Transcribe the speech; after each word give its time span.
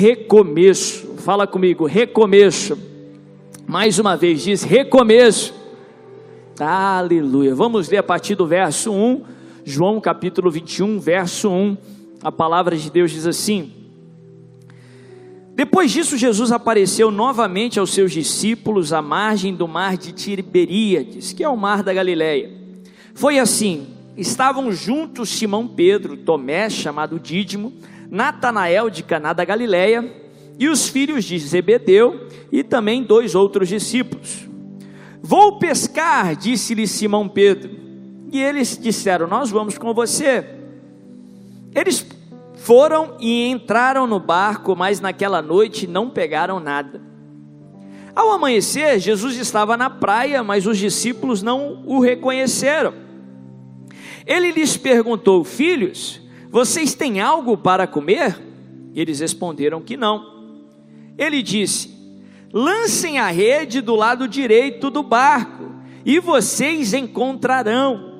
recomeço. 0.00 1.16
Fala 1.18 1.46
comigo, 1.46 1.84
recomeço. 1.84 2.78
Mais 3.66 3.98
uma 3.98 4.16
vez, 4.16 4.42
diz 4.42 4.62
recomeço. 4.62 5.52
Aleluia. 6.58 7.54
Vamos 7.54 7.86
ler 7.90 7.98
a 7.98 8.02
partir 8.02 8.34
do 8.34 8.46
verso 8.46 8.90
1, 8.90 9.22
João 9.62 10.00
capítulo 10.00 10.50
21, 10.50 10.98
verso 10.98 11.50
1. 11.50 11.76
A 12.22 12.32
palavra 12.32 12.78
de 12.78 12.90
Deus 12.90 13.10
diz 13.10 13.26
assim: 13.26 13.72
Depois 15.54 15.90
disso, 15.90 16.16
Jesus 16.16 16.50
apareceu 16.50 17.10
novamente 17.10 17.78
aos 17.78 17.90
seus 17.90 18.10
discípulos 18.10 18.94
à 18.94 19.02
margem 19.02 19.54
do 19.54 19.68
mar 19.68 19.98
de 19.98 20.12
Tiberíades, 20.12 21.34
que 21.34 21.44
é 21.44 21.48
o 21.48 21.58
mar 21.58 21.82
da 21.82 21.92
Galileia. 21.92 22.50
Foi 23.12 23.38
assim: 23.38 23.86
estavam 24.16 24.72
juntos 24.72 25.28
Simão 25.28 25.68
Pedro, 25.68 26.16
Tomé, 26.16 26.70
chamado 26.70 27.20
Dídimo, 27.20 27.74
Natanael 28.10 28.90
de 28.90 29.02
Caná 29.02 29.32
da 29.32 29.44
Galileia, 29.44 30.20
e 30.58 30.68
os 30.68 30.88
filhos 30.88 31.24
de 31.24 31.38
Zebedeu, 31.38 32.26
e 32.52 32.62
também 32.62 33.02
dois 33.02 33.34
outros 33.34 33.68
discípulos. 33.68 34.48
Vou 35.22 35.58
pescar, 35.58 36.34
disse-lhe 36.34 36.86
Simão 36.86 37.28
Pedro. 37.28 37.70
E 38.32 38.42
eles 38.42 38.76
disseram: 38.76 39.26
Nós 39.26 39.50
vamos 39.50 39.78
com 39.78 39.94
você. 39.94 40.44
Eles 41.74 42.06
foram 42.56 43.16
e 43.18 43.48
entraram 43.48 44.06
no 44.06 44.20
barco, 44.20 44.76
mas 44.76 45.00
naquela 45.00 45.40
noite 45.40 45.86
não 45.86 46.10
pegaram 46.10 46.60
nada. 46.60 47.00
Ao 48.14 48.32
amanhecer, 48.32 48.98
Jesus 48.98 49.36
estava 49.36 49.76
na 49.76 49.88
praia, 49.88 50.42
mas 50.42 50.66
os 50.66 50.76
discípulos 50.76 51.42
não 51.42 51.82
o 51.86 52.00
reconheceram. 52.00 52.92
Ele 54.26 54.50
lhes 54.50 54.76
perguntou: 54.76 55.42
Filhos, 55.44 56.19
vocês 56.50 56.94
têm 56.94 57.20
algo 57.20 57.56
para 57.56 57.86
comer? 57.86 58.36
Eles 58.92 59.20
responderam 59.20 59.80
que 59.80 59.96
não. 59.96 60.40
Ele 61.16 61.42
disse: 61.42 61.96
Lancem 62.52 63.20
a 63.20 63.30
rede 63.30 63.80
do 63.80 63.94
lado 63.94 64.26
direito 64.26 64.90
do 64.90 65.02
barco, 65.02 65.70
e 66.04 66.18
vocês 66.18 66.92
encontrarão. 66.92 68.10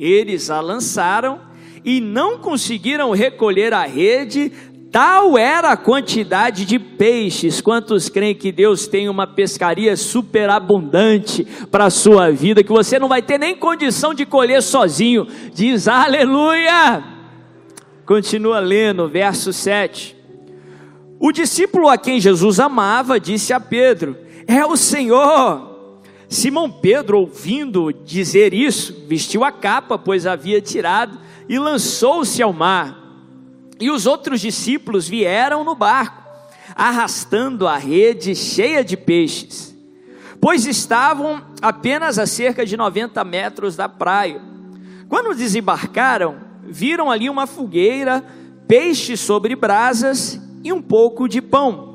Eles 0.00 0.48
a 0.48 0.60
lançaram 0.60 1.40
e 1.84 2.00
não 2.00 2.38
conseguiram 2.38 3.10
recolher 3.10 3.74
a 3.74 3.84
rede, 3.84 4.50
tal 4.90 5.36
era 5.36 5.72
a 5.72 5.76
quantidade 5.76 6.64
de 6.64 6.78
peixes. 6.78 7.60
Quantos 7.60 8.08
creem 8.08 8.34
que 8.34 8.50
Deus 8.50 8.86
tem 8.86 9.10
uma 9.10 9.26
pescaria 9.26 9.94
superabundante 9.94 11.44
para 11.70 11.84
a 11.84 11.90
sua 11.90 12.30
vida, 12.30 12.64
que 12.64 12.72
você 12.72 12.98
não 12.98 13.08
vai 13.08 13.20
ter 13.20 13.38
nem 13.38 13.54
condição 13.54 14.14
de 14.14 14.24
colher 14.24 14.62
sozinho? 14.62 15.28
Diz 15.52 15.86
aleluia! 15.86 17.13
Continua 18.04 18.58
lendo, 18.58 19.08
verso 19.08 19.52
7. 19.52 20.16
O 21.18 21.32
discípulo 21.32 21.88
a 21.88 21.96
quem 21.96 22.20
Jesus 22.20 22.60
amava 22.60 23.18
disse 23.18 23.52
a 23.52 23.60
Pedro: 23.60 24.16
É 24.46 24.64
o 24.64 24.76
Senhor. 24.76 25.72
Simão 26.28 26.70
Pedro, 26.70 27.20
ouvindo 27.20 27.92
dizer 27.92 28.52
isso, 28.52 29.06
vestiu 29.06 29.44
a 29.44 29.52
capa, 29.52 29.96
pois 29.96 30.26
havia 30.26 30.60
tirado, 30.60 31.18
e 31.48 31.58
lançou-se 31.58 32.42
ao 32.42 32.52
mar. 32.52 32.98
E 33.80 33.90
os 33.90 34.04
outros 34.04 34.40
discípulos 34.40 35.08
vieram 35.08 35.64
no 35.64 35.74
barco, 35.74 36.22
arrastando 36.74 37.66
a 37.66 37.76
rede 37.76 38.34
cheia 38.34 38.84
de 38.84 38.96
peixes, 38.96 39.74
pois 40.40 40.66
estavam 40.66 41.42
apenas 41.62 42.18
a 42.18 42.26
cerca 42.26 42.66
de 42.66 42.76
90 42.76 43.22
metros 43.24 43.76
da 43.76 43.88
praia. 43.88 44.42
Quando 45.08 45.36
desembarcaram, 45.36 46.36
viram 46.68 47.10
ali 47.10 47.28
uma 47.30 47.46
fogueira, 47.46 48.24
peixes 48.66 49.20
sobre 49.20 49.54
brasas 49.54 50.40
e 50.62 50.72
um 50.72 50.80
pouco 50.80 51.28
de 51.28 51.40
pão. 51.40 51.94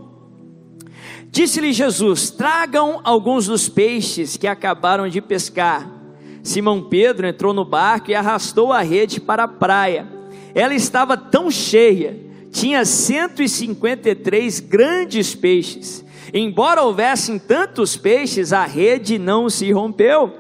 Disse-lhe 1.31 1.73
Jesus: 1.73 2.31
Tragam 2.31 3.02
alguns 3.03 3.47
dos 3.47 3.70
peixes 3.70 4.38
que 4.38 4.47
acabaram 4.47 5.08
de 5.08 5.22
pescar. 5.22 5.90
Simão 6.42 6.81
Pedro 6.81 7.28
entrou 7.28 7.53
no 7.53 7.66
barco 7.66 8.12
e 8.12 8.16
arrastou 8.16 8.72
a 8.74 8.81
rede 8.81 9.19
para 9.19 9.44
a 9.44 9.47
praia. 9.47 10.07
Ela 10.56 10.74
estava 10.74 11.16
tão 11.16 11.51
cheia, 11.51 12.19
tinha 12.51 12.84
153 12.84 14.59
grandes 14.59 15.36
peixes. 15.36 16.03
Embora 16.34 16.84
houvessem 16.84 17.40
tantos 17.40 17.97
peixes, 17.97 18.53
a 18.53 18.66
rede 18.66 19.18
não 19.18 19.50
se 19.50 19.72
rompeu. 19.72 20.34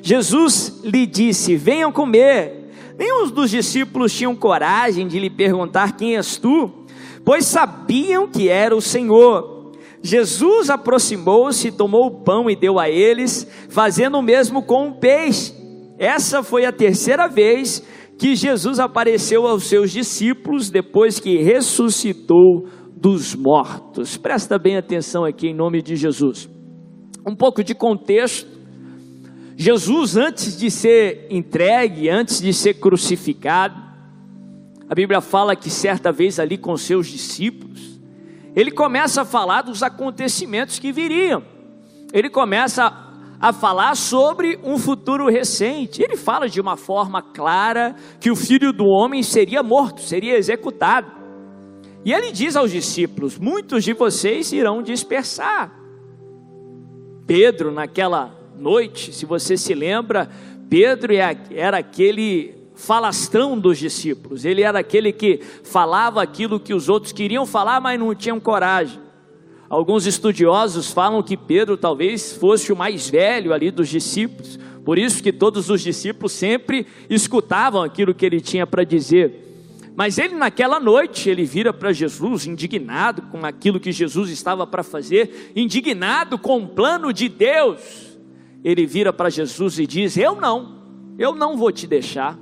Jesus 0.00 0.80
lhe 0.84 1.06
disse: 1.06 1.56
Venham 1.56 1.92
comer. 1.92 2.61
Nenhum 2.98 3.30
dos 3.30 3.50
discípulos 3.50 4.12
tinham 4.12 4.34
coragem 4.36 5.06
de 5.06 5.18
lhe 5.18 5.30
perguntar: 5.30 5.96
Quem 5.96 6.16
és 6.16 6.36
tu? 6.36 6.82
pois 7.24 7.46
sabiam 7.46 8.28
que 8.28 8.48
era 8.48 8.76
o 8.76 8.80
Senhor. 8.80 9.72
Jesus 10.02 10.68
aproximou-se, 10.68 11.70
tomou 11.70 12.06
o 12.06 12.22
pão 12.24 12.50
e 12.50 12.56
deu 12.56 12.78
a 12.78 12.90
eles, 12.90 13.46
fazendo 13.68 14.18
o 14.18 14.22
mesmo 14.22 14.62
com 14.62 14.88
o 14.88 14.94
peixe. 14.98 15.54
Essa 15.98 16.42
foi 16.42 16.64
a 16.64 16.72
terceira 16.72 17.28
vez 17.28 17.82
que 18.18 18.34
Jesus 18.34 18.80
apareceu 18.80 19.46
aos 19.46 19.64
seus 19.64 19.92
discípulos 19.92 20.70
depois 20.70 21.20
que 21.20 21.38
ressuscitou 21.38 22.66
dos 22.96 23.34
mortos. 23.34 24.16
Presta 24.16 24.58
bem 24.58 24.76
atenção 24.76 25.24
aqui 25.24 25.48
em 25.48 25.54
nome 25.54 25.80
de 25.80 25.94
Jesus. 25.94 26.50
Um 27.26 27.36
pouco 27.36 27.62
de 27.62 27.74
contexto. 27.74 28.51
Jesus, 29.62 30.16
antes 30.16 30.56
de 30.56 30.68
ser 30.72 31.28
entregue, 31.30 32.10
antes 32.10 32.40
de 32.40 32.52
ser 32.52 32.74
crucificado, 32.74 33.80
a 34.88 34.92
Bíblia 34.92 35.20
fala 35.20 35.54
que 35.54 35.70
certa 35.70 36.10
vez 36.10 36.40
ali 36.40 36.58
com 36.58 36.76
seus 36.76 37.06
discípulos, 37.06 38.00
ele 38.56 38.72
começa 38.72 39.22
a 39.22 39.24
falar 39.24 39.62
dos 39.62 39.80
acontecimentos 39.80 40.80
que 40.80 40.90
viriam. 40.90 41.44
Ele 42.12 42.28
começa 42.28 42.92
a 43.40 43.52
falar 43.52 43.94
sobre 43.94 44.58
um 44.64 44.76
futuro 44.78 45.30
recente. 45.30 46.02
Ele 46.02 46.16
fala 46.16 46.48
de 46.48 46.60
uma 46.60 46.76
forma 46.76 47.22
clara 47.22 47.94
que 48.18 48.32
o 48.32 48.36
filho 48.36 48.72
do 48.72 48.84
homem 48.84 49.22
seria 49.22 49.62
morto, 49.62 50.00
seria 50.00 50.36
executado. 50.36 51.08
E 52.04 52.12
ele 52.12 52.32
diz 52.32 52.56
aos 52.56 52.72
discípulos: 52.72 53.38
Muitos 53.38 53.84
de 53.84 53.92
vocês 53.92 54.52
irão 54.52 54.82
dispersar. 54.82 55.72
Pedro, 57.28 57.70
naquela 57.70 58.41
noite, 58.58 59.12
se 59.12 59.26
você 59.26 59.56
se 59.56 59.74
lembra, 59.74 60.30
Pedro 60.68 61.12
é 61.14 61.36
era 61.50 61.78
aquele 61.78 62.54
falastrão 62.74 63.58
dos 63.58 63.78
discípulos. 63.78 64.44
Ele 64.44 64.62
era 64.62 64.78
aquele 64.78 65.12
que 65.12 65.40
falava 65.62 66.22
aquilo 66.22 66.58
que 66.58 66.74
os 66.74 66.88
outros 66.88 67.12
queriam 67.12 67.46
falar, 67.46 67.80
mas 67.80 67.98
não 67.98 68.14
tinham 68.14 68.40
coragem. 68.40 69.00
Alguns 69.68 70.06
estudiosos 70.06 70.90
falam 70.90 71.22
que 71.22 71.36
Pedro 71.36 71.76
talvez 71.76 72.32
fosse 72.32 72.72
o 72.72 72.76
mais 72.76 73.08
velho 73.08 73.54
ali 73.54 73.70
dos 73.70 73.88
discípulos, 73.88 74.58
por 74.84 74.98
isso 74.98 75.22
que 75.22 75.32
todos 75.32 75.70
os 75.70 75.80
discípulos 75.80 76.32
sempre 76.32 76.86
escutavam 77.08 77.82
aquilo 77.82 78.12
que 78.12 78.26
ele 78.26 78.40
tinha 78.40 78.66
para 78.66 78.84
dizer. 78.84 79.42
Mas 79.94 80.18
ele 80.18 80.34
naquela 80.34 80.80
noite, 80.80 81.28
ele 81.28 81.44
vira 81.44 81.72
para 81.72 81.92
Jesus 81.92 82.46
indignado 82.46 83.22
com 83.30 83.46
aquilo 83.46 83.78
que 83.78 83.92
Jesus 83.92 84.30
estava 84.30 84.66
para 84.66 84.82
fazer, 84.82 85.52
indignado 85.54 86.38
com 86.38 86.62
o 86.62 86.68
plano 86.68 87.12
de 87.12 87.28
Deus. 87.28 88.11
Ele 88.64 88.86
vira 88.86 89.12
para 89.12 89.30
Jesus 89.30 89.78
e 89.78 89.86
diz: 89.86 90.16
"Eu 90.16 90.36
não, 90.36 91.14
eu 91.18 91.34
não 91.34 91.56
vou 91.56 91.72
te 91.72 91.86
deixar 91.86 92.38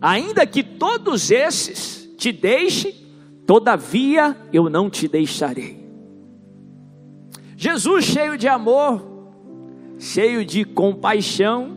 ainda 0.00 0.46
que 0.46 0.62
todos 0.62 1.30
esses 1.30 2.08
te 2.16 2.32
deixem, 2.32 2.94
todavia 3.46 4.36
eu 4.52 4.68
não 4.68 4.88
te 4.90 5.08
deixarei. 5.08 5.84
Jesus, 7.56 8.04
cheio 8.04 8.36
de 8.36 8.48
amor, 8.48 9.04
cheio 9.98 10.44
de 10.44 10.64
compaixão, 10.64 11.76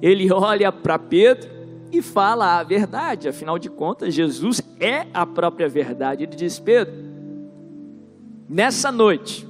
ele 0.00 0.32
olha 0.32 0.72
para 0.72 0.98
Pedro 0.98 1.50
e 1.92 2.02
fala 2.02 2.58
a 2.58 2.62
verdade, 2.62 3.28
afinal 3.28 3.58
de 3.58 3.70
contas, 3.70 4.14
Jesus 4.14 4.60
é 4.80 5.06
a 5.14 5.24
própria 5.24 5.68
verdade. 5.68 6.24
Ele 6.24 6.34
diz: 6.34 6.58
Pedro, 6.58 6.94
nessa 8.48 8.90
noite, 8.90 9.46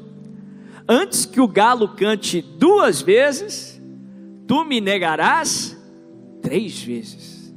antes 0.88 1.25
que 1.25 1.40
o 1.40 1.48
galo 1.48 1.88
cante 1.88 2.42
duas 2.42 3.00
vezes, 3.00 3.81
tu 4.46 4.64
me 4.64 4.81
negarás 4.81 5.76
três 6.42 6.82
vezes. 6.82 7.54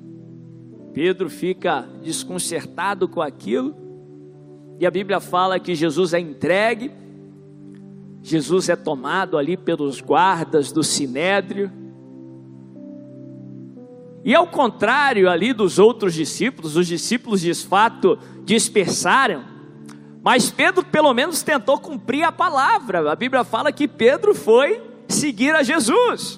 Pedro 0.94 1.29
fica 1.29 1.88
desconcertado 2.01 3.07
com 3.07 3.21
aquilo, 3.21 3.75
e 4.79 4.85
a 4.85 4.91
Bíblia 4.91 5.19
fala 5.19 5.59
que 5.59 5.75
Jesus 5.75 6.13
é 6.13 6.19
entregue, 6.19 6.91
Jesus 8.21 8.69
é 8.69 8.75
tomado 8.75 9.38
ali 9.38 9.56
pelos 9.56 10.01
guardas 10.01 10.71
do 10.71 10.83
sinédrio, 10.83 11.71
e 14.24 14.35
ao 14.35 14.47
contrário 14.47 15.29
ali 15.29 15.53
dos 15.53 15.79
outros 15.79 16.13
discípulos, 16.13 16.75
os 16.75 16.88
discípulos 16.88 17.41
de 17.41 17.53
fato 17.53 18.19
dispersaram, 18.44 19.56
mas 20.27 20.50
Pedro 20.51 20.83
pelo 20.83 21.13
menos 21.13 21.41
tentou 21.41 21.79
cumprir 21.79 22.21
a 22.24 22.33
palavra. 22.33 23.09
A 23.09 23.15
Bíblia 23.15 23.45
fala 23.45 23.71
que 23.71 23.88
Pedro 23.88 24.35
foi 24.35 24.81
seguir 25.07 25.56
a 25.56 25.63
Jesus. 25.63 26.38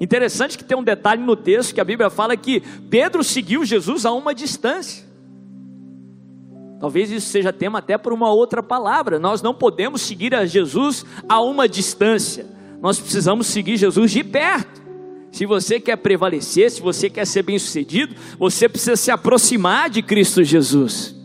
Interessante 0.00 0.56
que 0.56 0.64
tem 0.64 0.74
um 0.74 0.82
detalhe 0.82 1.22
no 1.22 1.36
texto 1.36 1.74
que 1.74 1.80
a 1.82 1.84
Bíblia 1.84 2.08
fala 2.08 2.34
que 2.38 2.62
Pedro 2.88 3.22
seguiu 3.22 3.66
Jesus 3.66 4.06
a 4.06 4.12
uma 4.12 4.34
distância. 4.34 5.04
Talvez 6.80 7.10
isso 7.10 7.28
seja 7.28 7.52
tema 7.52 7.80
até 7.80 7.98
por 7.98 8.14
uma 8.14 8.32
outra 8.32 8.62
palavra. 8.62 9.18
Nós 9.18 9.42
não 9.42 9.52
podemos 9.52 10.00
seguir 10.00 10.34
a 10.34 10.46
Jesus 10.46 11.04
a 11.28 11.42
uma 11.42 11.68
distância. 11.68 12.46
Nós 12.80 12.98
precisamos 12.98 13.46
seguir 13.48 13.76
Jesus 13.76 14.10
de 14.10 14.24
perto. 14.24 14.80
Se 15.30 15.44
você 15.44 15.78
quer 15.78 15.96
prevalecer, 15.96 16.70
se 16.70 16.80
você 16.80 17.10
quer 17.10 17.26
ser 17.26 17.42
bem-sucedido, 17.42 18.14
você 18.38 18.70
precisa 18.70 18.96
se 18.96 19.10
aproximar 19.10 19.90
de 19.90 20.00
Cristo 20.00 20.42
Jesus. 20.42 21.17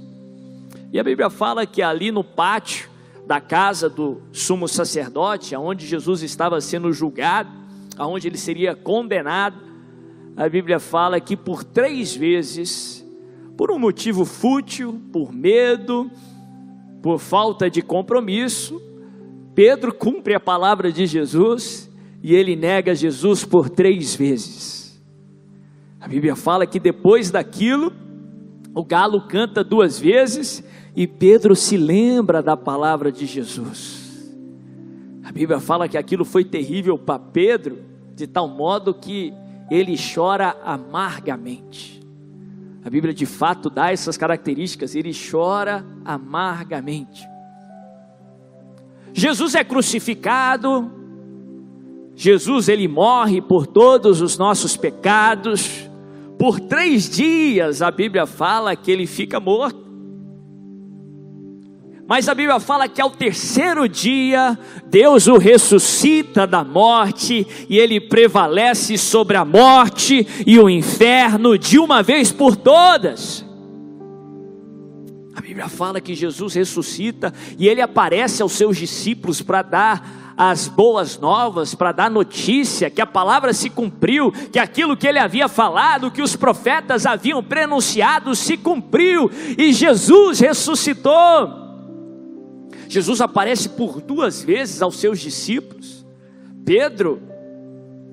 E 0.93 0.99
a 0.99 1.03
Bíblia 1.03 1.27
fala 1.27 1.65
que 1.65 1.81
ali 1.81 2.11
no 2.11 2.23
pátio 2.23 2.87
da 3.25 3.41
casa 3.41 3.89
do 3.89 4.21
sumo 4.31 4.67
sacerdote, 4.67 5.55
aonde 5.55 5.87
Jesus 5.87 6.21
estava 6.21 6.61
sendo 6.61 6.93
julgado, 6.93 7.49
aonde 7.97 8.27
ele 8.27 8.37
seria 8.37 8.75
condenado, 8.75 9.57
a 10.37 10.47
Bíblia 10.47 10.79
fala 10.79 11.19
que 11.19 11.35
por 11.35 11.63
três 11.63 12.15
vezes, 12.15 13.03
por 13.57 13.71
um 13.71 13.79
motivo 13.79 14.23
fútil, 14.23 15.01
por 15.11 15.33
medo, 15.33 16.11
por 17.01 17.17
falta 17.17 17.71
de 17.71 17.81
compromisso, 17.81 18.79
Pedro 19.55 19.91
cumpre 19.91 20.35
a 20.35 20.39
palavra 20.39 20.91
de 20.91 21.07
Jesus 21.07 21.89
e 22.21 22.35
ele 22.35 22.55
nega 22.55 22.93
Jesus 22.93 23.43
por 23.43 23.67
três 23.67 24.13
vezes. 24.13 25.03
A 25.99 26.07
Bíblia 26.07 26.35
fala 26.35 26.67
que 26.67 26.79
depois 26.79 27.31
daquilo, 27.31 27.91
o 28.75 28.83
galo 28.85 29.21
canta 29.21 29.63
duas 29.63 29.99
vezes 29.99 30.63
e 30.95 31.07
Pedro 31.07 31.55
se 31.55 31.75
lembra 31.75 32.41
da 32.41 32.55
palavra 32.55 33.11
de 33.11 33.25
Jesus. 33.25 34.33
A 35.23 35.31
Bíblia 35.31 35.59
fala 35.59 35.87
que 35.87 35.97
aquilo 35.97 36.23
foi 36.23 36.43
terrível 36.43 36.97
para 36.97 37.17
Pedro, 37.17 37.79
de 38.15 38.27
tal 38.27 38.47
modo 38.47 38.93
que 38.93 39.33
ele 39.71 39.95
chora 39.97 40.55
amargamente. 40.63 42.01
A 42.85 42.89
Bíblia 42.89 43.13
de 43.13 43.25
fato 43.25 43.69
dá 43.69 43.91
essas 43.91 44.17
características, 44.17 44.93
ele 44.93 45.11
chora 45.13 45.85
amargamente. 46.03 47.27
Jesus 49.13 49.55
é 49.55 49.63
crucificado, 49.63 50.91
Jesus 52.15 52.67
ele 52.67 52.87
morre 52.87 53.41
por 53.41 53.65
todos 53.65 54.21
os 54.21 54.37
nossos 54.37 54.75
pecados, 54.75 55.89
por 56.37 56.59
três 56.59 57.09
dias 57.09 57.81
a 57.81 57.89
Bíblia 57.89 58.25
fala 58.25 58.75
que 58.75 58.91
ele 58.91 59.07
fica 59.07 59.39
morto. 59.39 59.82
Mas 62.05 62.27
a 62.27 62.35
Bíblia 62.35 62.59
fala 62.59 62.89
que 62.89 63.01
ao 63.01 63.09
terceiro 63.09 63.87
dia, 63.87 64.57
Deus 64.87 65.27
o 65.27 65.37
ressuscita 65.37 66.45
da 66.45 66.63
morte 66.63 67.47
e 67.69 67.77
ele 67.77 67.99
prevalece 67.99 68.97
sobre 68.97 69.37
a 69.37 69.45
morte 69.45 70.27
e 70.45 70.59
o 70.59 70.69
inferno 70.69 71.57
de 71.57 71.79
uma 71.79 72.03
vez 72.03 72.29
por 72.29 72.57
todas. 72.57 73.45
A 75.33 75.39
Bíblia 75.39 75.69
fala 75.69 76.01
que 76.01 76.13
Jesus 76.13 76.53
ressuscita 76.53 77.33
e 77.57 77.69
ele 77.69 77.81
aparece 77.81 78.41
aos 78.41 78.51
seus 78.51 78.75
discípulos 78.75 79.41
para 79.41 79.61
dar 79.61 80.33
as 80.35 80.67
boas 80.67 81.17
novas, 81.17 81.73
para 81.73 81.91
dar 81.93 82.11
notícia 82.11 82.89
que 82.89 83.01
a 83.01 83.05
palavra 83.05 83.53
se 83.53 83.69
cumpriu, 83.69 84.31
que 84.51 84.59
aquilo 84.59 84.97
que 84.97 85.07
ele 85.07 85.19
havia 85.19 85.47
falado, 85.47 86.11
que 86.11 86.21
os 86.21 86.35
profetas 86.35 87.05
haviam 87.05 87.41
prenunciado, 87.41 88.35
se 88.35 88.57
cumpriu 88.57 89.31
e 89.57 89.71
Jesus 89.71 90.41
ressuscitou. 90.41 91.62
Jesus 92.93 93.21
aparece 93.21 93.69
por 93.69 93.99
duas 93.99 94.43
vezes 94.43 94.79
aos 94.79 94.97
seus 94.97 95.19
discípulos. 95.19 96.05
Pedro, 96.63 97.23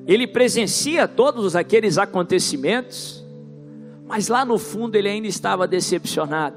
ele 0.07 0.27
presencia 0.27 1.07
todos 1.07 1.55
aqueles 1.55 1.99
acontecimentos, 1.99 3.23
mas 4.07 4.29
lá 4.29 4.43
no 4.43 4.57
fundo 4.57 4.97
ele 4.97 5.11
ainda 5.11 5.29
estava 5.29 5.69
decepcionado. 5.69 6.57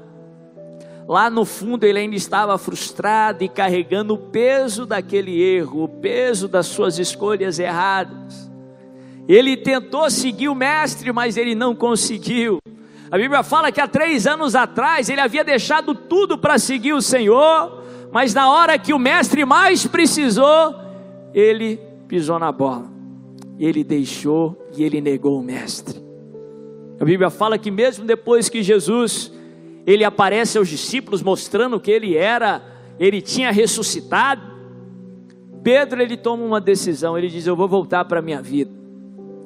Lá 1.06 1.28
no 1.28 1.44
fundo 1.44 1.84
ele 1.84 1.98
ainda 1.98 2.16
estava 2.16 2.56
frustrado 2.56 3.44
e 3.44 3.48
carregando 3.48 4.14
o 4.14 4.18
peso 4.18 4.86
daquele 4.86 5.42
erro, 5.42 5.84
o 5.84 5.88
peso 5.88 6.48
das 6.48 6.64
suas 6.64 6.98
escolhas 6.98 7.58
erradas. 7.58 8.50
Ele 9.28 9.54
tentou 9.54 10.08
seguir 10.08 10.48
o 10.48 10.54
mestre, 10.54 11.12
mas 11.12 11.36
ele 11.36 11.54
não 11.54 11.76
conseguiu. 11.76 12.58
A 13.10 13.18
Bíblia 13.18 13.42
fala 13.42 13.70
que 13.70 13.82
há 13.82 13.86
três 13.86 14.26
anos 14.26 14.54
atrás 14.54 15.10
ele 15.10 15.20
havia 15.20 15.44
deixado 15.44 15.94
tudo 15.94 16.38
para 16.38 16.56
seguir 16.56 16.94
o 16.94 17.02
Senhor, 17.02 17.83
mas 18.14 18.32
na 18.32 18.48
hora 18.48 18.78
que 18.78 18.94
o 18.94 18.98
mestre 18.98 19.44
mais 19.44 19.88
precisou, 19.88 20.72
ele 21.34 21.80
pisou 22.06 22.38
na 22.38 22.52
bola. 22.52 22.86
Ele 23.58 23.82
deixou 23.82 24.56
e 24.76 24.84
ele 24.84 25.00
negou 25.00 25.36
o 25.36 25.42
mestre. 25.42 26.00
A 27.00 27.04
Bíblia 27.04 27.28
fala 27.28 27.58
que 27.58 27.72
mesmo 27.72 28.04
depois 28.06 28.48
que 28.48 28.62
Jesus 28.62 29.32
ele 29.84 30.04
aparece 30.04 30.56
aos 30.56 30.68
discípulos 30.68 31.22
mostrando 31.22 31.80
que 31.80 31.90
ele 31.90 32.16
era, 32.16 32.62
ele 33.00 33.20
tinha 33.20 33.50
ressuscitado, 33.50 34.42
Pedro 35.64 36.00
ele 36.00 36.16
toma 36.16 36.44
uma 36.44 36.60
decisão, 36.60 37.18
ele 37.18 37.28
diz: 37.28 37.48
"Eu 37.48 37.56
vou 37.56 37.66
voltar 37.66 38.04
para 38.04 38.20
a 38.20 38.22
minha 38.22 38.40
vida. 38.40 38.70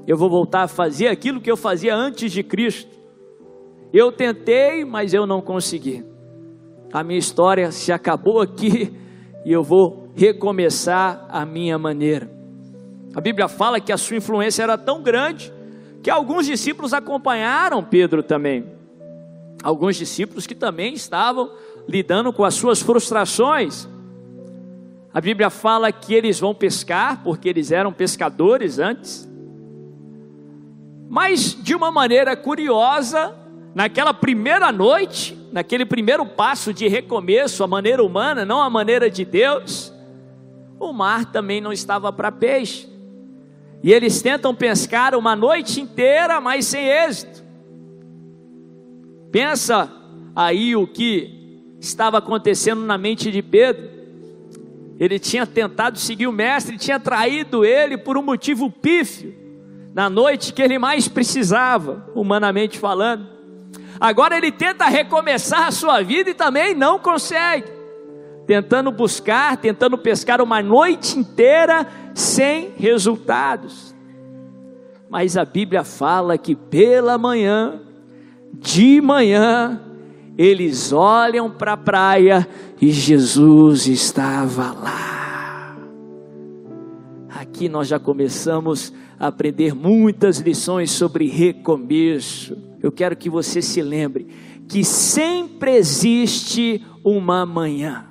Eu 0.06 0.18
vou 0.18 0.28
voltar 0.28 0.64
a 0.64 0.68
fazer 0.68 1.08
aquilo 1.08 1.40
que 1.40 1.50
eu 1.50 1.56
fazia 1.56 1.96
antes 1.96 2.30
de 2.30 2.42
Cristo. 2.42 2.94
Eu 3.94 4.12
tentei, 4.12 4.84
mas 4.84 5.14
eu 5.14 5.26
não 5.26 5.40
consegui 5.40 6.04
a 6.92 7.04
minha 7.04 7.18
história 7.18 7.70
se 7.70 7.92
acabou 7.92 8.40
aqui 8.40 8.92
e 9.44 9.52
eu 9.52 9.62
vou 9.62 10.08
recomeçar 10.14 11.26
a 11.28 11.44
minha 11.44 11.78
maneira. 11.78 12.30
A 13.14 13.20
Bíblia 13.20 13.48
fala 13.48 13.80
que 13.80 13.92
a 13.92 13.96
sua 13.96 14.16
influência 14.16 14.62
era 14.62 14.76
tão 14.78 15.02
grande 15.02 15.52
que 16.02 16.10
alguns 16.10 16.46
discípulos 16.46 16.94
acompanharam 16.94 17.82
Pedro 17.82 18.22
também. 18.22 18.64
Alguns 19.62 19.96
discípulos 19.96 20.46
que 20.46 20.54
também 20.54 20.94
estavam 20.94 21.50
lidando 21.88 22.32
com 22.32 22.44
as 22.44 22.54
suas 22.54 22.80
frustrações. 22.80 23.88
A 25.12 25.20
Bíblia 25.20 25.50
fala 25.50 25.90
que 25.90 26.14
eles 26.14 26.38
vão 26.38 26.54
pescar, 26.54 27.22
porque 27.24 27.48
eles 27.48 27.72
eram 27.72 27.92
pescadores 27.92 28.78
antes. 28.78 29.28
Mas 31.08 31.56
de 31.60 31.74
uma 31.74 31.90
maneira 31.90 32.36
curiosa, 32.36 33.34
naquela 33.78 34.12
primeira 34.12 34.72
noite, 34.72 35.38
naquele 35.52 35.86
primeiro 35.86 36.26
passo 36.26 36.74
de 36.74 36.88
recomeço, 36.88 37.62
a 37.62 37.66
maneira 37.68 38.02
humana, 38.02 38.44
não 38.44 38.60
a 38.60 38.68
maneira 38.68 39.08
de 39.08 39.24
Deus, 39.24 39.94
o 40.80 40.92
mar 40.92 41.26
também 41.26 41.60
não 41.60 41.72
estava 41.72 42.12
para 42.12 42.32
peixe. 42.32 42.88
E 43.80 43.92
eles 43.92 44.20
tentam 44.20 44.52
pescar 44.52 45.14
uma 45.14 45.36
noite 45.36 45.80
inteira, 45.80 46.40
mas 46.40 46.66
sem 46.66 46.88
êxito. 46.88 47.44
Pensa 49.30 49.88
aí 50.34 50.74
o 50.74 50.84
que 50.84 51.76
estava 51.78 52.18
acontecendo 52.18 52.80
na 52.80 52.98
mente 52.98 53.30
de 53.30 53.42
Pedro. 53.42 53.88
Ele 54.98 55.20
tinha 55.20 55.46
tentado 55.46 56.00
seguir 56.00 56.26
o 56.26 56.32
mestre, 56.32 56.76
tinha 56.76 56.98
traído 56.98 57.64
ele 57.64 57.96
por 57.96 58.18
um 58.18 58.22
motivo 58.22 58.72
pífio, 58.72 59.32
na 59.94 60.10
noite 60.10 60.52
que 60.52 60.62
ele 60.62 60.80
mais 60.80 61.06
precisava, 61.06 62.10
humanamente 62.12 62.76
falando. 62.76 63.37
Agora 64.00 64.36
ele 64.36 64.52
tenta 64.52 64.86
recomeçar 64.86 65.66
a 65.66 65.72
sua 65.72 66.02
vida 66.02 66.30
e 66.30 66.34
também 66.34 66.74
não 66.74 66.98
consegue. 66.98 67.66
Tentando 68.46 68.90
buscar, 68.92 69.56
tentando 69.56 69.98
pescar 69.98 70.40
uma 70.40 70.62
noite 70.62 71.18
inteira 71.18 71.86
sem 72.14 72.72
resultados. 72.76 73.94
Mas 75.10 75.36
a 75.36 75.44
Bíblia 75.44 75.84
fala 75.84 76.38
que 76.38 76.54
pela 76.54 77.18
manhã, 77.18 77.80
de 78.52 79.00
manhã, 79.00 79.80
eles 80.36 80.92
olham 80.92 81.50
para 81.50 81.72
a 81.72 81.76
praia 81.76 82.46
e 82.80 82.90
Jesus 82.90 83.86
estava 83.88 84.72
lá. 84.72 85.76
Aqui 87.28 87.68
nós 87.68 87.88
já 87.88 87.98
começamos 87.98 88.92
a 89.18 89.26
aprender 89.26 89.74
muitas 89.74 90.38
lições 90.38 90.90
sobre 90.90 91.28
recomeço 91.28 92.67
eu 92.82 92.92
quero 92.92 93.16
que 93.16 93.28
você 93.28 93.60
se 93.60 93.82
lembre 93.82 94.26
que 94.68 94.84
sempre 94.84 95.76
existe 95.76 96.84
uma 97.02 97.46
manhã. 97.46 98.06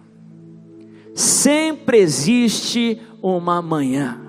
Sempre 1.14 2.00
existe 2.00 3.00
uma 3.22 3.62
manhã. 3.62 4.28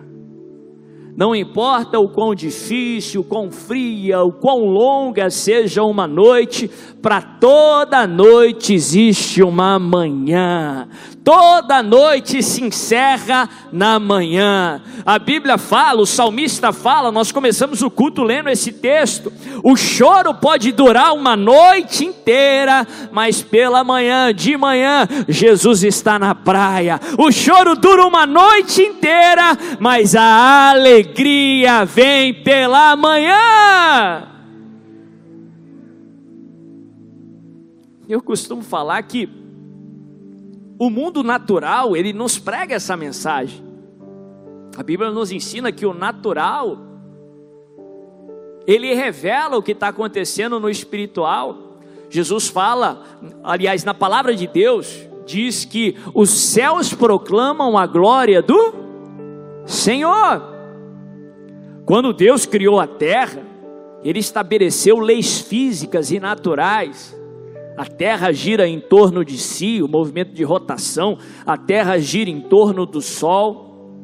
Não 1.16 1.34
importa 1.34 1.98
o 1.98 2.08
quão 2.08 2.32
difícil, 2.32 3.22
o 3.22 3.24
quão 3.24 3.50
fria, 3.50 4.22
o 4.22 4.30
quão 4.30 4.66
longa 4.66 5.28
seja 5.30 5.82
uma 5.82 6.06
noite, 6.06 6.70
para 7.02 7.20
toda 7.20 8.06
noite 8.06 8.72
existe 8.72 9.42
uma 9.42 9.80
manhã. 9.80 10.88
Toda 11.28 11.82
noite 11.82 12.42
se 12.42 12.64
encerra 12.64 13.50
na 13.70 13.98
manhã. 13.98 14.80
A 15.04 15.18
Bíblia 15.18 15.58
fala, 15.58 16.00
o 16.00 16.06
salmista 16.06 16.72
fala, 16.72 17.12
nós 17.12 17.30
começamos 17.30 17.82
o 17.82 17.90
culto 17.90 18.22
lendo 18.22 18.48
esse 18.48 18.72
texto. 18.72 19.30
O 19.62 19.76
choro 19.76 20.32
pode 20.32 20.72
durar 20.72 21.12
uma 21.12 21.36
noite 21.36 22.02
inteira, 22.02 22.88
mas 23.12 23.42
pela 23.42 23.84
manhã, 23.84 24.32
de 24.32 24.56
manhã, 24.56 25.06
Jesus 25.28 25.82
está 25.82 26.18
na 26.18 26.34
praia. 26.34 26.98
O 27.18 27.30
choro 27.30 27.76
dura 27.76 28.06
uma 28.06 28.24
noite 28.24 28.80
inteira, 28.80 29.54
mas 29.78 30.16
a 30.16 30.70
alegria 30.70 31.84
vem 31.84 32.32
pela 32.42 32.96
manhã. 32.96 34.28
eu 38.08 38.22
costumo 38.22 38.62
falar 38.62 39.02
que 39.02 39.28
o 40.78 40.88
mundo 40.88 41.24
natural, 41.24 41.96
ele 41.96 42.12
nos 42.12 42.38
prega 42.38 42.76
essa 42.76 42.96
mensagem. 42.96 43.66
A 44.76 44.82
Bíblia 44.82 45.10
nos 45.10 45.32
ensina 45.32 45.72
que 45.72 45.84
o 45.84 45.92
natural, 45.92 46.78
ele 48.64 48.94
revela 48.94 49.56
o 49.56 49.62
que 49.62 49.72
está 49.72 49.88
acontecendo 49.88 50.60
no 50.60 50.70
espiritual. 50.70 51.78
Jesus 52.08 52.46
fala, 52.46 53.02
aliás, 53.42 53.82
na 53.82 53.92
palavra 53.92 54.36
de 54.36 54.46
Deus, 54.46 55.08
diz 55.26 55.64
que 55.64 55.96
os 56.14 56.30
céus 56.30 56.94
proclamam 56.94 57.76
a 57.76 57.86
glória 57.86 58.40
do 58.40 58.72
Senhor. 59.66 60.42
Quando 61.84 62.12
Deus 62.12 62.46
criou 62.46 62.78
a 62.78 62.86
terra, 62.86 63.42
Ele 64.04 64.20
estabeleceu 64.20 65.00
leis 65.00 65.40
físicas 65.40 66.12
e 66.12 66.20
naturais. 66.20 67.17
A 67.78 67.84
terra 67.84 68.32
gira 68.32 68.66
em 68.66 68.80
torno 68.80 69.24
de 69.24 69.38
si, 69.38 69.80
o 69.80 69.86
movimento 69.86 70.32
de 70.32 70.42
rotação, 70.42 71.16
a 71.46 71.56
terra 71.56 71.96
gira 72.00 72.28
em 72.28 72.40
torno 72.40 72.84
do 72.84 73.00
sol, 73.00 73.94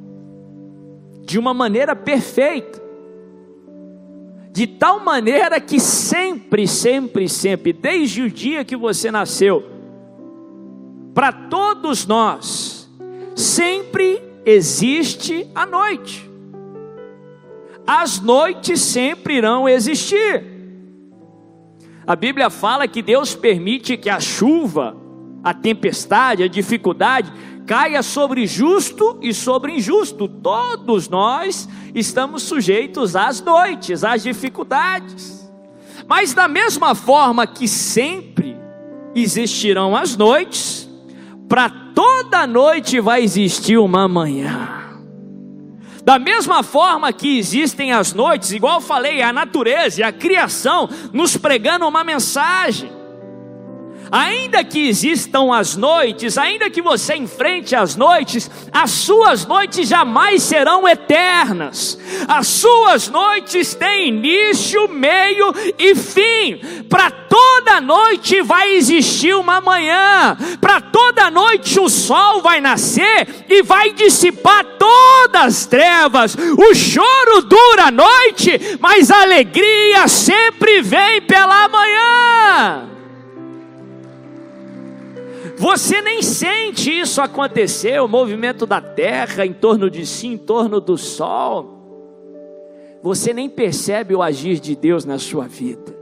de 1.23 1.41
uma 1.41 1.53
maneira 1.53 1.97
perfeita. 1.97 2.81
De 4.53 4.69
tal 4.69 5.01
maneira 5.01 5.61
que 5.61 5.81
sempre, 5.81 6.69
sempre, 6.69 7.29
sempre, 7.29 7.73
desde 7.73 8.23
o 8.23 8.31
dia 8.31 8.65
que 8.65 8.77
você 8.77 9.11
nasceu, 9.11 9.65
para 11.13 11.33
todos 11.33 12.07
nós, 12.07 12.89
sempre 13.35 14.23
existe 14.47 15.51
a 15.53 15.67
noite. 15.67 16.31
As 17.85 18.21
noites 18.21 18.81
sempre 18.81 19.35
irão 19.35 19.69
existir. 19.69 20.54
A 22.07 22.15
Bíblia 22.15 22.51
fala 22.51 22.87
que 22.87 23.01
Deus 23.01 23.35
permite 23.35 23.97
que 23.97 24.11
a 24.11 24.21
chuva, 24.21 24.97
a 25.43 25.55
tempestade, 25.55 26.43
a 26.43 26.49
dificuldade 26.49 27.33
caia 27.67 28.03
sobre 28.03 28.47
justo 28.47 29.19
e 29.23 29.33
sobre 29.33 29.73
injusto. 29.73 30.29
Todos 30.29 31.09
nós 31.09 31.69
estamos 31.95 32.43
sujeitos 32.43 33.17
às 33.17 33.41
noites, 33.41 34.05
às 34.05 34.23
dificuldades. 34.23 35.51
Mas 36.07 36.35
da 36.35 36.47
mesma 36.47 36.95
forma 36.95 37.47
que 37.47 37.67
sempre 37.67 38.55
existirão 39.15 39.97
as 39.97 40.17
noites, 40.17 40.89
para 41.49 41.71
toda 41.95 42.47
noite 42.47 43.01
vai 43.01 43.23
existir 43.23 43.79
uma 43.79 44.07
manhã. 44.07 44.84
Da 46.05 46.19
mesma 46.19 46.63
forma 46.63 47.11
que 47.15 47.39
existem 47.39 47.91
as 47.91 48.13
noites, 48.13 48.53
igual 48.53 48.79
falei, 48.79 49.23
a 49.23 49.33
natureza 49.33 50.01
e 50.01 50.05
a 50.05 50.13
criação 50.13 50.87
nos 51.15 51.35
pregando 51.35 51.89
uma 51.89 52.05
mensagem. 52.05 52.93
Ainda 54.15 54.63
que 54.63 54.87
existam 54.87 55.53
as 55.53 55.75
noites, 55.75 56.39
ainda 56.39 56.71
que 56.71 56.81
você 56.81 57.17
enfrente 57.17 57.75
as 57.75 57.97
noites, 57.97 58.49
as 58.73 58.93
suas 58.93 59.45
noites 59.45 59.89
jamais 59.89 60.41
serão 60.45 60.87
eternas. 60.87 61.99
As 62.29 62.47
suas 62.47 63.09
noites 63.09 63.75
têm 63.75 64.11
início, 64.11 64.87
meio 64.89 65.53
e 65.77 65.97
fim. 65.97 66.85
Para 66.89 67.11
toda 67.11 67.81
noite 67.81 68.41
vai 68.41 68.77
existir 68.77 69.35
uma 69.35 69.61
manhã. 69.61 70.37
Para 70.61 70.81
toda 70.81 71.29
noite 71.29 71.81
o 71.81 71.89
sol 71.89 72.41
vai 72.41 72.61
nascer 72.61 73.47
e 73.49 73.65
vai 73.65 73.95
dissipar 73.95 74.65
todas 74.79 75.43
as 75.43 75.67
trevas. 75.67 76.37
O 76.37 76.73
choro 76.73 77.43
dura 77.43 77.87
a 77.87 77.91
noite, 77.91 78.79
mas 78.79 79.11
a 79.11 79.23
alegria 79.23 80.07
sempre 80.07 80.83
vem 80.83 81.21
pela 81.23 81.67
manhã. 81.67 82.94
Você 85.57 86.03
nem 86.03 86.21
sente 86.23 86.91
isso 86.91 87.21
acontecer, 87.21 88.01
o 88.01 88.09
movimento 88.09 88.67
da 88.67 88.81
terra 88.81 89.47
em 89.47 89.53
torno 89.53 89.89
de 89.89 90.05
si, 90.05 90.27
em 90.27 90.37
torno 90.37 90.81
do 90.81 90.99
sol. 90.99 91.75
Você 93.03 93.33
nem 93.33 93.49
percebe 93.49 94.15
o 94.15 94.23
agir 94.23 94.59
de 94.59 94.75
Deus 94.75 95.05
na 95.05 95.19
sua 95.19 95.47
vida. 95.47 95.95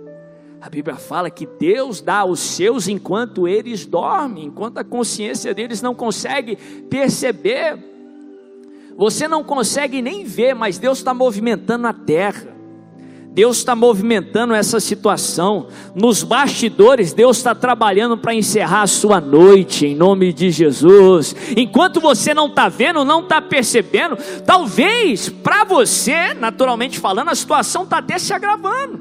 A 0.60 0.70
Bíblia 0.70 0.94
fala 0.94 1.28
que 1.28 1.44
Deus 1.44 2.00
dá 2.00 2.18
aos 2.18 2.38
seus 2.38 2.86
enquanto 2.86 3.48
eles 3.48 3.84
dormem, 3.84 4.44
enquanto 4.44 4.78
a 4.78 4.84
consciência 4.84 5.52
deles 5.52 5.82
não 5.82 5.94
consegue 5.94 6.56
perceber. 6.88 7.76
Você 8.96 9.26
não 9.26 9.42
consegue 9.42 10.00
nem 10.00 10.24
ver, 10.24 10.54
mas 10.54 10.78
Deus 10.78 10.98
está 10.98 11.12
movimentando 11.12 11.88
a 11.88 11.92
terra. 11.92 12.51
Deus 13.34 13.58
está 13.58 13.74
movimentando 13.74 14.52
essa 14.52 14.78
situação. 14.78 15.68
Nos 15.94 16.22
bastidores, 16.22 17.14
Deus 17.14 17.38
está 17.38 17.54
trabalhando 17.54 18.18
para 18.18 18.34
encerrar 18.34 18.82
a 18.82 18.86
sua 18.86 19.22
noite, 19.22 19.86
em 19.86 19.94
nome 19.94 20.34
de 20.34 20.50
Jesus. 20.50 21.34
Enquanto 21.56 21.98
você 21.98 22.34
não 22.34 22.48
está 22.48 22.68
vendo, 22.68 23.04
não 23.06 23.20
está 23.20 23.40
percebendo, 23.40 24.18
talvez 24.44 25.30
para 25.30 25.64
você, 25.64 26.34
naturalmente 26.34 26.98
falando, 26.98 27.30
a 27.30 27.34
situação 27.34 27.84
está 27.84 27.98
até 27.98 28.18
se 28.18 28.34
agravando. 28.34 29.00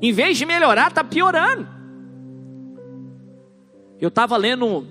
Em 0.00 0.12
vez 0.12 0.38
de 0.38 0.46
melhorar, 0.46 0.88
está 0.88 1.04
piorando. 1.04 1.68
Eu 4.00 4.08
estava 4.08 4.38
lendo 4.38 4.86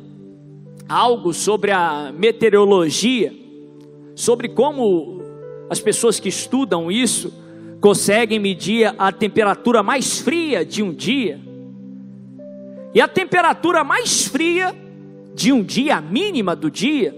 algo 0.88 1.34
sobre 1.34 1.72
a 1.72 2.13
meteorologia, 2.15 3.34
sobre 4.13 4.48
como 4.50 5.24
as 5.72 5.79
pessoas 5.79 6.19
que 6.19 6.29
estudam 6.29 6.91
isso 6.91 7.38
conseguem 7.79 8.39
medir 8.39 8.93
a 8.98 9.12
temperatura 9.12 9.81
mais 9.81 10.19
fria 10.19 10.65
de 10.65 10.83
um 10.83 10.93
dia. 10.93 11.39
E 12.93 13.01
a 13.01 13.07
temperatura 13.07 13.83
mais 13.83 14.25
fria 14.25 14.75
de 15.33 15.53
um 15.53 15.63
dia, 15.63 15.98
a 15.98 16.01
mínima 16.01 16.55
do 16.55 16.69
dia, 16.69 17.15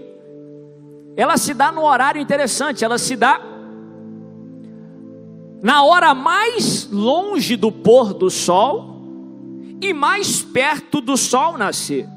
ela 1.16 1.36
se 1.36 1.52
dá 1.54 1.72
no 1.72 1.82
horário 1.82 2.20
interessante, 2.20 2.84
ela 2.84 2.98
se 2.98 3.16
dá 3.16 3.40
na 5.62 5.84
hora 5.84 6.14
mais 6.14 6.88
longe 6.90 7.56
do 7.56 7.70
pôr 7.70 8.12
do 8.12 8.30
sol 8.30 9.00
e 9.80 9.92
mais 9.92 10.42
perto 10.42 11.00
do 11.00 11.16
sol 11.16 11.56
nascer, 11.56 12.08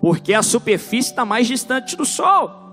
porque 0.00 0.32
a 0.32 0.42
superfície 0.42 1.10
está 1.10 1.24
mais 1.24 1.46
distante 1.46 1.96
do 1.96 2.04
sol. 2.04 2.69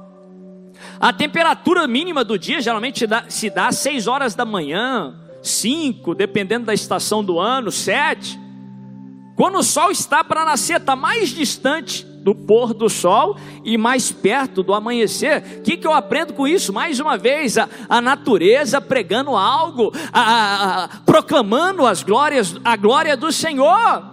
A 1.00 1.14
temperatura 1.14 1.88
mínima 1.88 2.24
do 2.24 2.38
dia 2.38 2.62
geralmente 2.62 3.06
se 3.30 3.50
dá 3.50 3.68
às 3.68 3.78
6 3.78 4.08
horas 4.08 4.34
da 4.34 4.46
manhã, 4.46 5.16
5, 5.42 6.16
dependendo 6.16 6.66
da 6.66 6.74
estação 6.74 7.24
do 7.24 7.40
ano, 7.40 7.72
7. 7.72 8.40
Quando 9.36 9.60
o 9.60 9.64
sol 9.64 9.92
está 9.92 10.24
para 10.24 10.44
nascer, 10.44 10.78
está 10.78 10.96
mais 10.96 11.30
distante 11.30 12.04
do 12.04 12.34
pôr 12.34 12.74
do 12.74 12.90
sol 12.90 13.38
e 13.64 13.78
mais 13.78 14.12
perto 14.12 14.64
do 14.64 14.74
amanhecer. 14.74 15.60
O 15.60 15.62
que, 15.62 15.78
que 15.78 15.86
eu 15.86 15.94
aprendo 15.94 16.34
com 16.34 16.48
isso? 16.48 16.74
Mais 16.74 17.00
uma 17.00 17.18
vez, 17.18 17.58
a, 17.58 17.70
a 17.88 18.02
natureza 18.02 18.82
pregando 18.82 19.36
algo, 19.36 19.94
a, 20.12 20.84
a, 20.84 20.88
proclamando 21.06 21.86
as 21.86 22.02
glórias, 22.02 22.56
a 22.66 22.76
glória 22.76 23.16
do 23.16 23.32
Senhor. 23.32 24.04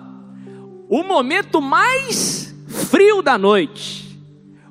O 0.90 1.02
momento 1.02 1.62
mais 1.62 2.54
frio 2.68 3.22
da 3.22 3.38
noite 3.38 4.03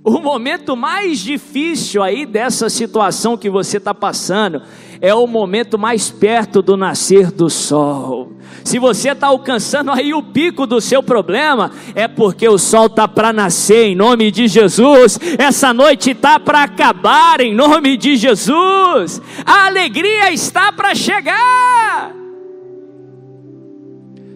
o 0.06 0.20
momento 0.20 0.76
mais 0.76 1.20
difícil 1.20 2.04
aí 2.04 2.26
dessa 2.26 2.70
situação 2.70 3.38
que 3.38 3.50
você 3.50 3.78
está 3.78 3.94
passando 3.94 4.62
é 5.00 5.14
o 5.14 5.26
momento 5.26 5.80
mais 5.80 6.12
perto 6.12 6.62
do 6.62 6.76
nascer 6.76 7.32
do 7.32 7.50
sol. 7.50 8.34
Se 8.66 8.80
você 8.80 9.12
está 9.12 9.28
alcançando 9.28 9.92
aí 9.92 10.14
o 10.14 10.22
pico 10.22 10.68
do 10.68 10.82
seu 10.82 11.02
problema, 11.02 11.72
é 11.96 12.06
porque 12.06 12.48
o 12.48 12.58
sol 12.58 12.88
está 12.88 13.08
para 13.08 13.32
nascer 13.32 13.86
em 13.86 13.96
nome 13.96 14.30
de 14.30 14.48
Jesus. 14.48 15.18
Essa 15.38 15.74
noite 15.74 16.12
está 16.12 16.38
para 16.38 16.64
acabar 16.64 17.40
em 17.40 17.56
nome 17.56 17.96
de 17.96 18.18
Jesus. 18.18 19.22
A 19.46 19.68
alegria 19.68 20.34
está 20.34 20.72
para 20.72 20.94
chegar. 20.94 22.14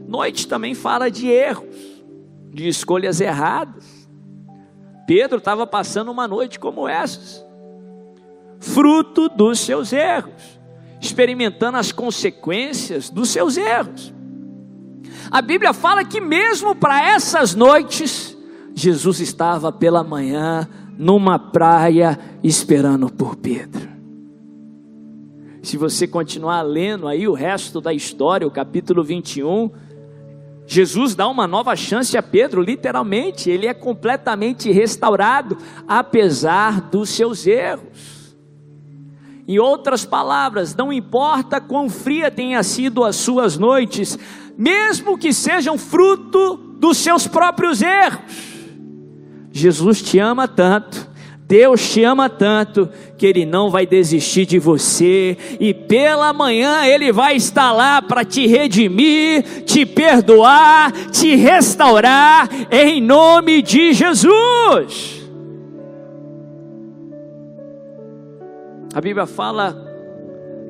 Noite 0.07 0.47
também 0.47 0.73
fala 0.73 1.11
de 1.11 1.27
erros, 1.27 1.67
de 2.53 2.69
escolhas 2.69 3.19
erradas. 3.19 3.96
Pedro 5.07 5.37
estava 5.37 5.65
passando 5.65 6.11
uma 6.11 6.27
noite 6.27 6.59
como 6.59 6.85
essas, 6.85 7.41
fruto 8.59 9.29
dos 9.29 9.57
seus 9.61 9.93
erros, 9.93 10.59
experimentando 10.99 11.77
as 11.77 11.93
consequências 11.93 13.09
dos 13.09 13.29
seus 13.29 13.55
erros. 13.55 14.13
A 15.31 15.41
Bíblia 15.41 15.71
fala 15.71 16.03
que 16.03 16.19
mesmo 16.19 16.75
para 16.75 17.09
essas 17.09 17.55
noites, 17.55 18.37
Jesus 18.75 19.21
estava 19.21 19.71
pela 19.71 20.03
manhã 20.03 20.67
numa 20.97 21.39
praia 21.39 22.19
esperando 22.43 23.09
por 23.09 23.37
Pedro. 23.37 23.87
Se 25.61 25.77
você 25.77 26.05
continuar 26.05 26.63
lendo 26.63 27.07
aí 27.07 27.27
o 27.27 27.33
resto 27.33 27.79
da 27.79 27.93
história, 27.93 28.47
o 28.47 28.51
capítulo 28.51 29.03
21, 29.03 29.71
Jesus 30.69 31.15
dá 31.15 31.29
uma 31.29 31.47
nova 31.47 31.77
chance 31.77 32.17
a 32.17 32.21
Pedro, 32.21 32.61
literalmente, 32.61 33.49
ele 33.49 33.67
é 33.67 33.73
completamente 33.73 34.69
restaurado, 34.69 35.57
apesar 35.87 36.81
dos 36.81 37.09
seus 37.09 37.47
erros. 37.47 38.35
Em 39.47 39.57
outras 39.59 40.03
palavras, 40.03 40.75
não 40.75 40.91
importa 40.91 41.61
quão 41.61 41.89
fria 41.89 42.29
tenha 42.29 42.61
sido 42.63 43.05
as 43.05 43.15
suas 43.15 43.57
noites, 43.57 44.19
mesmo 44.57 45.17
que 45.17 45.31
sejam 45.31 45.77
fruto 45.77 46.57
dos 46.77 46.97
seus 46.97 47.25
próprios 47.25 47.81
erros. 47.81 48.19
Jesus 49.53 50.01
te 50.01 50.19
ama 50.19 50.49
tanto, 50.49 51.09
Deus 51.47 51.89
te 51.89 52.03
ama 52.03 52.29
tanto, 52.29 52.89
que 53.17 53.25
Ele 53.25 53.45
não 53.45 53.69
vai 53.69 53.85
desistir 53.85 54.45
de 54.45 54.59
você, 54.59 55.37
e 55.59 55.73
pela 55.73 56.31
manhã 56.31 56.85
Ele 56.85 57.11
vai 57.11 57.35
estar 57.35 57.71
lá 57.71 58.01
para 58.01 58.23
te 58.23 58.45
redimir, 58.45 59.63
te 59.65 59.85
perdoar, 59.85 60.91
te 61.11 61.35
restaurar, 61.35 62.47
em 62.71 63.01
nome 63.01 63.61
de 63.61 63.93
Jesus. 63.93 65.17
A 68.93 69.01
Bíblia 69.01 69.25
fala 69.25 69.75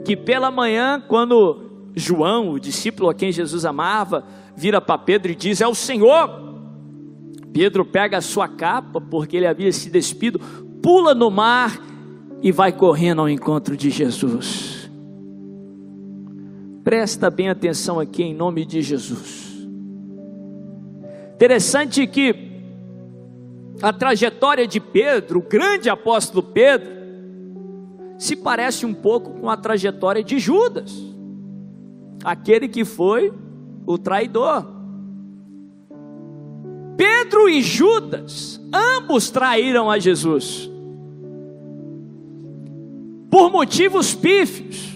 que 0.05 0.15
pela 0.15 0.49
manhã, 0.49 1.03
quando 1.07 1.91
João, 1.95 2.51
o 2.51 2.59
discípulo 2.59 3.09
a 3.09 3.13
quem 3.13 3.31
Jesus 3.31 3.65
amava, 3.65 4.23
vira 4.55 4.79
para 4.79 4.97
Pedro 4.97 5.31
e 5.31 5.35
diz: 5.35 5.61
É 5.61 5.67
o 5.67 5.75
Senhor. 5.75 6.47
Pedro 7.51 7.83
pega 7.83 8.17
a 8.17 8.21
sua 8.21 8.47
capa, 8.47 9.01
porque 9.01 9.35
ele 9.35 9.47
havia 9.47 9.71
se 9.71 9.89
despido, 9.89 10.39
pula 10.81 11.15
no 11.15 11.31
mar 11.31 11.79
e 12.41 12.51
vai 12.51 12.71
correndo 12.71 13.21
ao 13.21 13.29
encontro 13.29 13.75
de 13.75 13.89
Jesus. 13.89 14.89
Presta 16.83 17.29
bem 17.29 17.49
atenção 17.49 17.99
aqui 17.99 18.23
em 18.23 18.33
nome 18.33 18.65
de 18.65 18.81
Jesus. 18.81 19.67
Interessante 21.35 22.07
que 22.07 22.47
a 23.81 23.91
trajetória 23.93 24.65
de 24.65 24.79
Pedro, 24.79 25.39
o 25.39 25.41
grande 25.41 25.89
apóstolo 25.89 26.41
Pedro, 26.41 26.97
se 28.17 28.35
parece 28.35 28.85
um 28.85 28.93
pouco 28.93 29.31
com 29.39 29.49
a 29.49 29.57
trajetória 29.57 30.23
de 30.23 30.39
Judas, 30.39 30.91
aquele 32.23 32.67
que 32.67 32.83
foi 32.83 33.31
o 33.85 33.97
traidor. 33.97 34.65
Pedro 36.95 37.47
e 37.47 37.61
Judas, 37.61 38.59
ambos 38.73 39.29
traíram 39.29 39.91
a 39.91 39.99
Jesus, 39.99 40.71
por 43.29 43.51
motivos 43.51 44.13
pífios, 44.13 44.93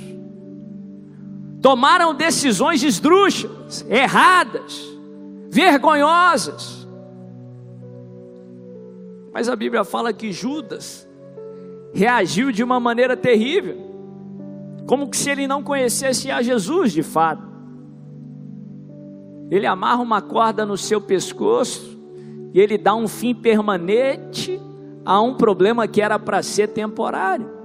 tomaram 1.61 2.13
decisões 2.13 2.81
esdrúxulas, 2.81 3.85
erradas, 3.89 4.81
vergonhosas. 5.49 6.87
Mas 9.33 9.47
a 9.47 9.55
Bíblia 9.55 9.83
fala 9.83 10.11
que 10.11 10.31
Judas 10.31 11.07
reagiu 11.93 12.51
de 12.51 12.63
uma 12.63 12.79
maneira 12.79 13.15
terrível, 13.15 13.77
como 14.87 15.09
que 15.09 15.17
se 15.17 15.29
ele 15.29 15.47
não 15.47 15.61
conhecesse 15.61 16.31
a 16.31 16.41
Jesus 16.41 16.91
de 16.91 17.03
fato. 17.03 17.51
Ele 19.49 19.67
amarra 19.67 20.01
uma 20.01 20.21
corda 20.21 20.65
no 20.65 20.77
seu 20.77 21.01
pescoço 21.01 21.99
e 22.53 22.59
ele 22.59 22.77
dá 22.77 22.95
um 22.95 23.07
fim 23.07 23.35
permanente 23.35 24.59
a 25.05 25.21
um 25.21 25.35
problema 25.35 25.87
que 25.87 26.01
era 26.01 26.17
para 26.17 26.41
ser 26.41 26.69
temporário. 26.69 27.60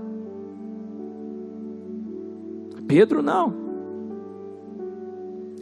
Pedro 2.87 3.23
não. 3.23 3.66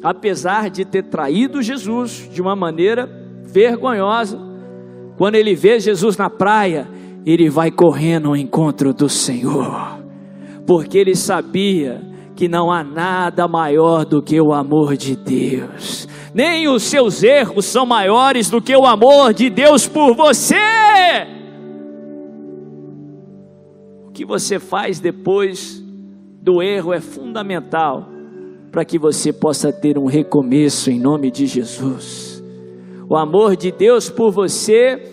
Apesar 0.03 0.69
de 0.69 0.85
ter 0.85 1.05
traído 1.05 1.63
Jesus 1.63 2.29
de 2.31 2.43
uma 2.43 2.55
maneira 2.55 3.09
vergonhosa, 3.43 4.39
quando 5.17 5.37
ele 5.37 5.55
vê 5.55 5.79
Jesus 5.81 6.17
na 6.17 6.29
praia, 6.29 6.89
ele 7.25 7.49
vai 7.49 7.71
correndo 7.71 8.29
ao 8.29 8.37
encontro 8.37 8.93
do 8.93 9.09
Senhor, 9.09 9.99
porque 10.67 10.99
ele 10.99 11.15
sabia 11.15 12.03
que 12.35 12.49
não 12.49 12.71
há 12.71 12.83
nada 12.83 13.47
maior 13.47 14.05
do 14.05 14.21
que 14.21 14.41
o 14.41 14.53
amor 14.53 14.97
de 14.97 15.17
Deus, 15.17 16.09
nem 16.35 16.69
os 16.69 16.83
seus 16.83 17.23
erros 17.23 17.65
são 17.65 17.87
maiores 17.87 18.51
do 18.51 18.61
que 18.61 18.77
o 18.77 18.85
amor 18.85 19.33
de 19.33 19.49
Deus 19.49 19.87
por 19.87 20.15
você. 20.15 20.57
O 24.07 24.11
que 24.11 24.25
você 24.25 24.59
faz 24.59 24.99
depois 24.99 25.84
do 26.45 26.63
erro 26.63 26.93
é 26.93 27.01
fundamental 27.01 28.07
para 28.71 28.85
que 28.85 28.99
você 28.99 29.33
possa 29.33 29.73
ter 29.73 29.97
um 29.97 30.05
recomeço 30.05 30.91
em 30.91 31.01
nome 31.01 31.31
de 31.31 31.47
Jesus. 31.47 32.45
O 33.09 33.17
amor 33.17 33.57
de 33.57 33.73
Deus 33.73 34.11
por 34.11 34.31
você 34.31 35.11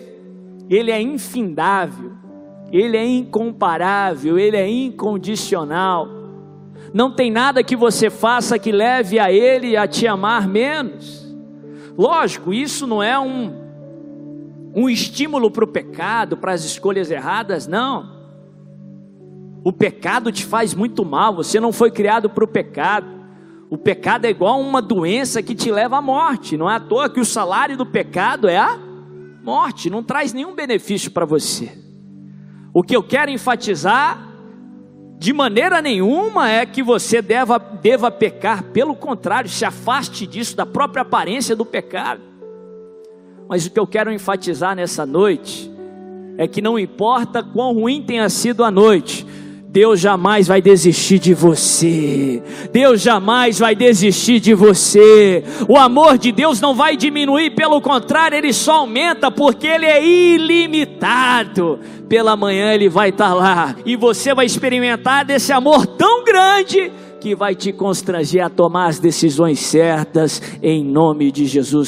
ele 0.68 0.90
é 0.90 1.00
infindável, 1.00 2.12
ele 2.70 2.98
é 2.98 3.06
incomparável, 3.06 4.38
ele 4.38 4.58
é 4.58 4.68
incondicional. 4.68 6.06
Não 6.92 7.10
tem 7.10 7.30
nada 7.30 7.64
que 7.64 7.76
você 7.76 8.10
faça 8.10 8.58
que 8.58 8.70
leve 8.70 9.18
a 9.18 9.32
ele 9.32 9.74
a 9.74 9.86
te 9.86 10.06
amar 10.06 10.46
menos. 10.46 11.34
Lógico, 11.96 12.52
isso 12.52 12.86
não 12.86 13.02
é 13.02 13.18
um, 13.18 13.54
um 14.74 14.88
estímulo 14.88 15.50
para 15.50 15.64
o 15.64 15.68
pecado, 15.68 16.36
para 16.36 16.52
as 16.52 16.62
escolhas 16.62 17.10
erradas, 17.10 17.66
não. 17.66 18.21
O 19.64 19.72
pecado 19.72 20.32
te 20.32 20.44
faz 20.44 20.74
muito 20.74 21.04
mal, 21.04 21.34
você 21.34 21.60
não 21.60 21.72
foi 21.72 21.90
criado 21.90 22.28
para 22.28 22.44
o 22.44 22.48
pecado. 22.48 23.06
O 23.70 23.78
pecado 23.78 24.26
é 24.26 24.30
igual 24.30 24.60
uma 24.60 24.82
doença 24.82 25.42
que 25.42 25.54
te 25.54 25.70
leva 25.70 25.98
à 25.98 26.02
morte. 26.02 26.56
Não 26.56 26.70
é 26.70 26.76
à 26.76 26.80
toa 26.80 27.08
que 27.08 27.20
o 27.20 27.24
salário 27.24 27.76
do 27.76 27.86
pecado 27.86 28.48
é 28.48 28.58
a 28.58 28.78
morte, 29.42 29.90
não 29.90 30.02
traz 30.02 30.32
nenhum 30.32 30.54
benefício 30.54 31.10
para 31.10 31.24
você. 31.24 31.76
O 32.72 32.82
que 32.82 32.94
eu 32.94 33.02
quero 33.02 33.30
enfatizar, 33.30 34.28
de 35.18 35.32
maneira 35.32 35.82
nenhuma, 35.82 36.48
é 36.48 36.64
que 36.64 36.82
você 36.82 37.20
deva, 37.20 37.58
deva 37.58 38.10
pecar, 38.10 38.62
pelo 38.64 38.94
contrário, 38.94 39.50
se 39.50 39.64
afaste 39.64 40.26
disso, 40.26 40.56
da 40.56 40.64
própria 40.64 41.02
aparência 41.02 41.54
do 41.54 41.64
pecado. 41.64 42.22
Mas 43.48 43.66
o 43.66 43.70
que 43.70 43.78
eu 43.78 43.86
quero 43.86 44.12
enfatizar 44.12 44.74
nessa 44.74 45.04
noite 45.04 45.70
é 46.38 46.48
que 46.48 46.62
não 46.62 46.78
importa 46.78 47.42
quão 47.42 47.74
ruim 47.74 48.02
tenha 48.02 48.28
sido 48.28 48.64
a 48.64 48.70
noite, 48.70 49.26
Deus 49.72 50.00
jamais 50.00 50.46
vai 50.46 50.60
desistir 50.60 51.18
de 51.18 51.32
você. 51.32 52.42
Deus 52.70 53.00
jamais 53.00 53.58
vai 53.58 53.74
desistir 53.74 54.38
de 54.38 54.52
você. 54.52 55.42
O 55.66 55.78
amor 55.78 56.18
de 56.18 56.30
Deus 56.30 56.60
não 56.60 56.74
vai 56.74 56.94
diminuir, 56.94 57.54
pelo 57.54 57.80
contrário, 57.80 58.36
ele 58.36 58.52
só 58.52 58.80
aumenta 58.80 59.30
porque 59.30 59.66
ele 59.66 59.86
é 59.86 60.04
ilimitado. 60.06 61.78
Pela 62.06 62.36
manhã 62.36 62.74
ele 62.74 62.90
vai 62.90 63.08
estar 63.08 63.32
lá 63.32 63.74
e 63.86 63.96
você 63.96 64.34
vai 64.34 64.44
experimentar 64.44 65.24
desse 65.24 65.54
amor 65.54 65.86
tão 65.86 66.22
grande 66.22 66.92
que 67.18 67.34
vai 67.34 67.54
te 67.54 67.72
constranger 67.72 68.44
a 68.44 68.50
tomar 68.50 68.88
as 68.88 68.98
decisões 68.98 69.60
certas 69.60 70.42
em 70.60 70.84
nome 70.84 71.32
de 71.32 71.46
Jesus. 71.46 71.80